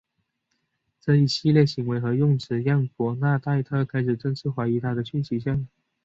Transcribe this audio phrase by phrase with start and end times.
[0.99, 5.67] 这一系列行为和用词让伯纳黛特开始正式怀疑他的性取向。